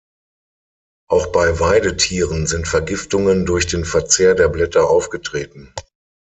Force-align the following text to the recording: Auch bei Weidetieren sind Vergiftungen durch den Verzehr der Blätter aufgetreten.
Auch 1.11 1.27
bei 1.27 1.59
Weidetieren 1.59 2.47
sind 2.47 2.67
Vergiftungen 2.67 3.45
durch 3.45 3.67
den 3.67 3.85
Verzehr 3.85 4.33
der 4.33 4.47
Blätter 4.47 4.89
aufgetreten. 4.89 5.75